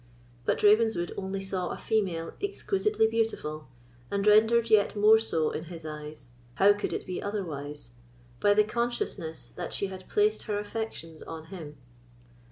But 0.45 0.63
Ravenswood 0.63 1.11
only 1.15 1.43
saw 1.43 1.69
a 1.69 1.77
female 1.77 2.33
exquisitely 2.41 3.05
beautiful, 3.05 3.67
and 4.09 4.25
rendered 4.25 4.71
yet 4.71 4.95
more 4.95 5.19
so 5.19 5.51
in 5.51 5.65
his 5.65 5.85
eyes—how 5.85 6.73
could 6.73 6.91
it 6.91 7.05
be 7.05 7.21
otherwise?—by 7.21 8.53
the 8.55 8.63
consciousness 8.63 9.49
that 9.49 9.73
she 9.73 9.85
had 9.93 10.09
placed 10.09 10.41
her 10.45 10.57
affections 10.57 11.21
on 11.21 11.45
him. 11.53 11.77